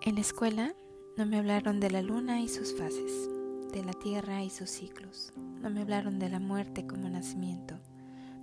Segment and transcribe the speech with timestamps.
[0.00, 0.74] En la escuela
[1.16, 3.28] no me hablaron de la luna y sus fases,
[3.72, 5.32] de la tierra y sus ciclos.
[5.60, 7.78] No me hablaron de la muerte como nacimiento.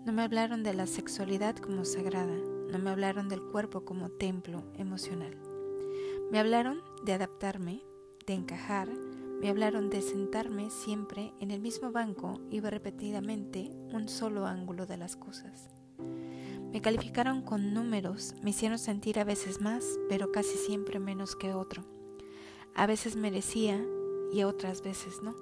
[0.05, 2.35] No me hablaron de la sexualidad como sagrada.
[2.71, 5.37] No me hablaron del cuerpo como templo emocional.
[6.31, 7.81] Me hablaron de adaptarme,
[8.27, 8.87] de encajar.
[9.39, 14.97] Me hablaron de sentarme siempre en el mismo banco y repetidamente un solo ángulo de
[14.97, 15.80] las cosas.
[16.71, 21.53] Me calificaron con números, me hicieron sentir a veces más, pero casi siempre menos que
[21.53, 21.83] otro.
[22.75, 23.77] A veces merecía
[24.31, 25.35] y otras veces no.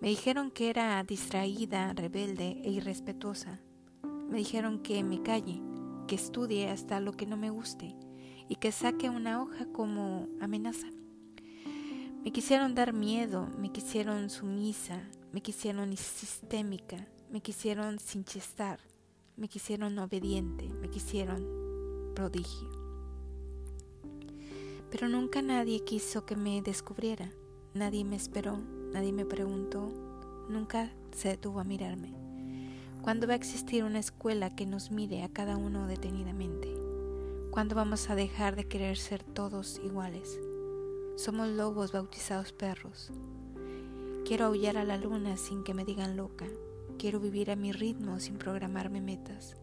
[0.00, 3.60] Me dijeron que era distraída, rebelde e irrespetuosa.
[4.30, 5.60] Me dijeron que me calle,
[6.06, 7.94] que estudie hasta lo que no me guste
[8.48, 10.86] y que saque una hoja como amenaza.
[12.24, 18.80] Me quisieron dar miedo, me quisieron sumisa, me quisieron sistémica, me quisieron sin chistar
[19.38, 21.46] me quisieron obediente, me quisieron
[22.14, 22.68] prodigio.
[24.90, 27.30] Pero nunca nadie quiso que me descubriera,
[27.72, 28.58] nadie me esperó,
[28.92, 29.92] nadie me preguntó,
[30.48, 32.12] nunca se detuvo a mirarme.
[33.00, 36.74] ¿Cuándo va a existir una escuela que nos mire a cada uno detenidamente?
[37.52, 40.40] ¿Cuándo vamos a dejar de querer ser todos iguales?
[41.14, 43.12] Somos lobos bautizados perros.
[44.24, 46.46] Quiero aullar a la luna sin que me digan loca,
[46.98, 49.56] Quiero vivir a mi ritmo sin programarme metas.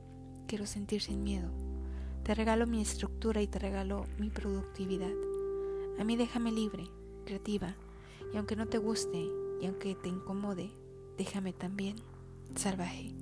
[0.48, 1.52] Quiero sentir sin miedo.
[2.24, 5.12] Te regalo mi estructura y te regalo mi productividad.
[6.00, 6.86] A mí déjame libre,
[7.26, 7.76] creativa,
[8.34, 9.28] y aunque no te guste
[9.62, 10.72] y aunque te incomode,
[11.18, 11.98] déjame también
[12.56, 13.14] salvaje.